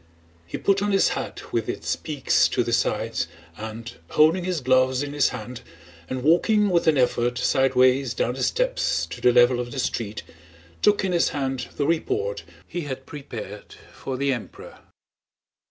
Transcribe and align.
He 0.47 0.57
put 0.57 0.81
on 0.81 0.93
his 0.93 1.09
hat 1.09 1.53
with 1.53 1.69
its 1.69 1.95
peaks 1.95 2.47
to 2.47 2.63
the 2.63 2.73
sides 2.73 3.27
and, 3.55 3.93
holding 4.09 4.45
his 4.45 4.59
gloves 4.59 5.03
in 5.03 5.13
his 5.13 5.29
hand 5.29 5.61
and 6.09 6.23
walking 6.23 6.69
with 6.69 6.87
an 6.87 6.97
effort 6.97 7.37
sideways 7.37 8.15
down 8.15 8.33
the 8.33 8.41
steps 8.41 9.05
to 9.05 9.21
the 9.21 9.31
level 9.31 9.59
of 9.59 9.71
the 9.71 9.77
street, 9.77 10.23
took 10.81 11.05
in 11.05 11.11
his 11.11 11.29
hand 11.29 11.67
the 11.75 11.85
report 11.85 12.43
he 12.67 12.81
had 12.81 13.05
prepared 13.05 13.75
for 13.93 14.17
the 14.17 14.33
Emperor. 14.33 14.79